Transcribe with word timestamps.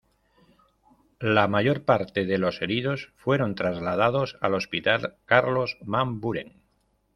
La 1.19 1.47
mayor 1.47 1.83
parte 1.85 2.25
de 2.25 2.39
los 2.39 2.63
heridos 2.63 3.11
fueron 3.17 3.53
trasladados 3.53 4.35
al 4.41 4.55
Hospital 4.55 5.17
Carlos 5.27 5.77
Van 5.81 6.19
Buren. 6.19 6.59